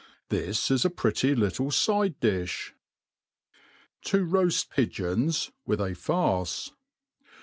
[0.29, 1.77] This is a pretty little f|de
[2.09, 2.71] diib.
[4.03, 6.71] Ti roaft Pigeons with a Farce.